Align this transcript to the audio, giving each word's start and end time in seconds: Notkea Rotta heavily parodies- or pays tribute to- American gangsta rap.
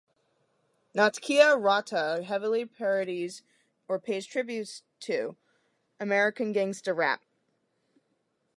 Notkea 0.95 1.55
Rotta 1.63 2.23
heavily 2.23 2.65
parodies- 2.65 3.43
or 3.87 3.99
pays 3.99 4.25
tribute 4.25 4.81
to- 5.01 5.35
American 5.99 6.51
gangsta 6.55 6.95
rap. 6.97 7.21